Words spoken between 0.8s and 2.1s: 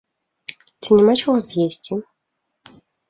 Ці няма чаго з'есці?